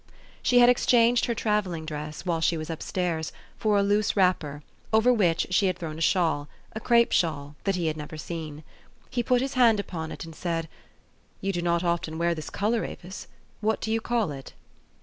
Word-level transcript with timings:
She 0.41 0.57
had 0.57 0.67
exchanged 0.67 1.25
her 1.25 1.35
travelling 1.35 1.85
dress, 1.85 2.25
while 2.25 2.41
she 2.41 2.57
was 2.57 2.71
up 2.71 2.81
stairs, 2.81 3.31
for 3.59 3.77
a 3.77 3.83
loose 3.83 4.17
wrapper, 4.17 4.63
over 4.91 5.13
which 5.13 5.45
she 5.51 5.67
had 5.67 5.77
thrown 5.77 5.99
a 5.99 6.01
shawl 6.01 6.49
a 6.73 6.79
crape 6.79 7.11
shawl 7.11 7.55
that 7.65 7.75
he 7.75 7.85
had 7.85 7.97
never 7.97 8.17
seen. 8.17 8.63
He 9.11 9.21
put 9.21 9.41
his 9.41 9.53
hand 9.53 9.79
upon 9.79 10.11
it, 10.11 10.25
and 10.25 10.33
said," 10.33 10.67
You 11.41 11.53
do 11.53 11.61
not 11.61 11.83
often 11.83 12.17
wear 12.17 12.33
this 12.33 12.49
color, 12.49 12.83
Avis. 12.83 13.27
What 13.59 13.79
do 13.79 13.91
you 13.91 14.01
call 14.01 14.31
it?" 14.31 14.53